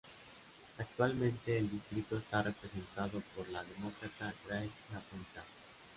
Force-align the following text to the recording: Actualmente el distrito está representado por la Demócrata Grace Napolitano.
Actualmente 0.79 1.55
el 1.59 1.69
distrito 1.69 2.17
está 2.17 2.41
representado 2.41 3.21
por 3.35 3.47
la 3.49 3.63
Demócrata 3.63 4.33
Grace 4.47 4.71
Napolitano. 4.91 5.45